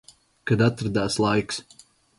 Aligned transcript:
Kad 0.51 0.63
atradās 0.69 1.21
laiks. 1.27 1.65